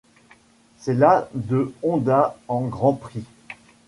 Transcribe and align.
C'est 0.79 0.95
la 0.95 1.29
de 1.35 1.71
Honda 1.83 2.35
en 2.47 2.61
Grand 2.65 2.93
Prix. 2.93 3.23